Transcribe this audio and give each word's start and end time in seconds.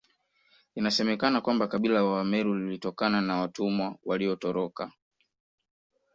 Inasemekana 0.75 1.41
kwamba 1.41 1.67
kabila 1.67 1.93
la 1.93 2.03
Wameru 2.03 2.55
lilitokana 2.55 3.21
na 3.21 3.37
watumwa 3.41 3.95
waliotoroka 4.03 4.91